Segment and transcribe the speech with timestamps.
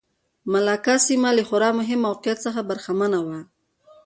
[0.51, 3.39] ملاکا سیمه له خورا مهم موقعیت څخه برخمنه وه.